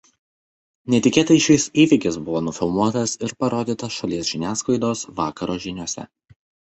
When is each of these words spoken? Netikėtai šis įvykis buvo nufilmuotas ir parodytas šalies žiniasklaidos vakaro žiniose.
Netikėtai 0.93 1.35
šis 1.47 1.65
įvykis 1.83 2.17
buvo 2.29 2.41
nufilmuotas 2.47 3.13
ir 3.27 3.35
parodytas 3.45 3.95
šalies 4.01 4.33
žiniasklaidos 4.33 5.05
vakaro 5.21 5.59
žiniose. 5.67 6.09